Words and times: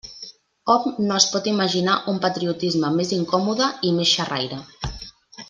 Hom 0.73 0.85
no 1.09 1.17
es 1.19 1.27
pot 1.33 1.49
imaginar 1.51 1.97
un 2.13 2.17
patriotisme 2.23 2.91
més 2.97 3.13
incòmode 3.19 3.69
i 3.91 3.93
més 4.01 4.15
xerraire. 4.17 4.61